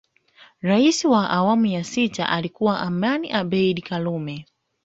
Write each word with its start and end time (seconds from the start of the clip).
Rais 0.61 1.05
wa 1.05 1.29
awamu 1.29 1.83
sita 1.83 2.29
alikuwa 2.29 2.79
Aman 2.79 3.31
Abeid 3.31 3.83
karume 3.83 4.45